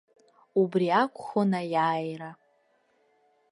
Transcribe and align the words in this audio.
Убри 0.61 0.87
акәхон 1.01 1.51
аиааира. 1.59 2.31